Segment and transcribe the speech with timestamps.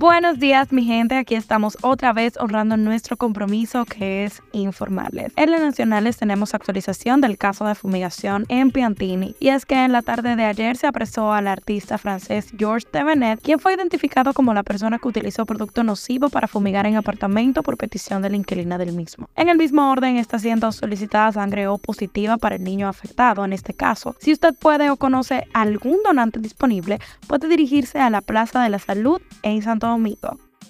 [0.00, 1.14] Buenos días, mi gente.
[1.18, 5.30] Aquí estamos otra vez honrando nuestro compromiso que es informarles.
[5.36, 9.36] En las nacionales tenemos actualización del caso de fumigación en Piantini.
[9.40, 13.42] Y es que en la tarde de ayer se apresó al artista francés Georges Tevenet,
[13.42, 17.76] quien fue identificado como la persona que utilizó producto nocivo para fumigar en apartamento por
[17.76, 19.28] petición de la inquilina del mismo.
[19.36, 23.52] En el mismo orden está siendo solicitada sangre O positiva para el niño afectado en
[23.52, 24.16] este caso.
[24.18, 28.78] Si usted puede o conoce algún donante disponible, puede dirigirse a la Plaza de la
[28.78, 29.89] Salud en Santo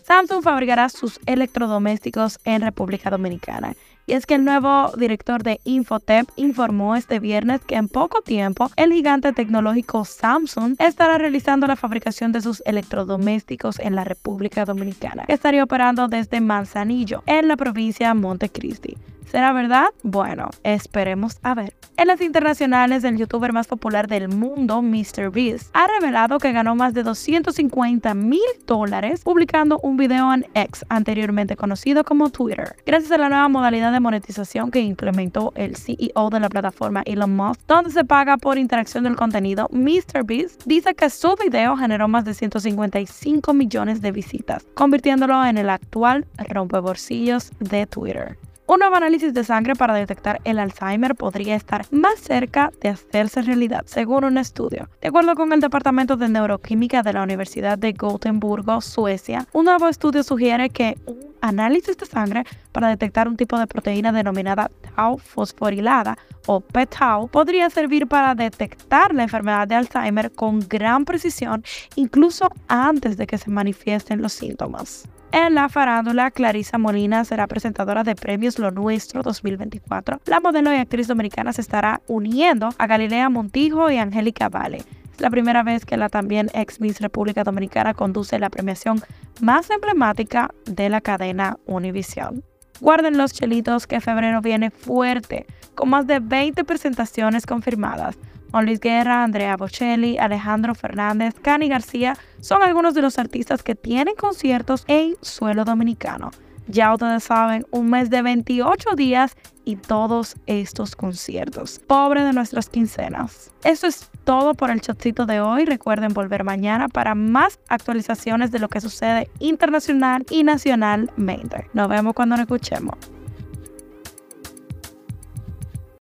[0.03, 3.75] Samsung fabricará sus electrodomésticos en República Dominicana.
[4.07, 8.69] Y es que el nuevo director de Infotep informó este viernes que en poco tiempo
[8.75, 15.25] el gigante tecnológico Samsung estará realizando la fabricación de sus electrodomésticos en la República Dominicana,
[15.29, 18.97] estaría operando desde Manzanillo, en la provincia de Montecristi.
[19.31, 19.87] ¿Será verdad?
[20.03, 21.75] Bueno, esperemos a ver.
[21.97, 26.95] En las internacionales, el youtuber más popular del mundo, MrBeast, ha revelado que ganó más
[26.95, 32.75] de 250 mil dólares publicando un video en X, anteriormente conocido como Twitter.
[32.85, 37.37] Gracias a la nueva modalidad de monetización que implementó el CEO de la plataforma Elon
[37.37, 42.25] Musk, donde se paga por interacción del contenido, MrBeast dice que su video generó más
[42.25, 48.37] de 155 millones de visitas, convirtiéndolo en el actual rompebolsillos de Twitter.
[48.71, 53.43] Un nuevo análisis de sangre para detectar el Alzheimer podría estar más cerca de hacerse
[53.43, 54.89] realidad, según un estudio.
[55.01, 59.89] De acuerdo con el Departamento de Neuroquímica de la Universidad de Gotemburgo, Suecia, un nuevo
[59.89, 60.97] estudio sugiere que
[61.41, 67.71] análisis de sangre para detectar un tipo de proteína denominada tau fosforilada o p-tau podría
[67.71, 71.65] servir para detectar la enfermedad de Alzheimer con gran precisión,
[71.97, 75.09] incluso antes de que se manifiesten los síntomas.
[75.33, 80.21] En la farándula, Clarisa Molina será presentadora de Premios Lo Nuestro 2024.
[80.27, 84.85] La modelo y actriz dominicana se estará uniendo a Galilea Montijo y Angélica Vale.
[85.21, 89.03] La primera vez que la también ex Miss República Dominicana conduce la premiación
[89.43, 92.43] más emblemática de la cadena Univision.
[92.81, 95.45] Guarden los chelitos que febrero viene fuerte,
[95.75, 98.17] con más de 20 presentaciones confirmadas.
[98.51, 103.75] Juan Luis Guerra, Andrea Bocelli, Alejandro Fernández, Cani García son algunos de los artistas que
[103.75, 106.31] tienen conciertos en suelo dominicano.
[106.71, 111.81] Ya ustedes saben, un mes de 28 días y todos estos conciertos.
[111.81, 113.51] Pobre de nuestras quincenas.
[113.65, 115.65] Eso es todo por el chatcito de hoy.
[115.65, 121.69] Recuerden volver mañana para más actualizaciones de lo que sucede internacional y nacionalmente.
[121.73, 122.97] Nos vemos cuando nos escuchemos.